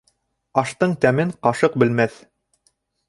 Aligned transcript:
Аштың 0.61 0.95
тәмен 1.05 1.33
ҡашыҡ 1.49 1.77
белмәҫ. 1.85 2.17